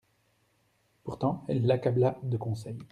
Pourtant, 1.03 1.45
elle 1.47 1.67
l'accabla 1.67 2.17
de 2.23 2.35
conseils. 2.35 2.79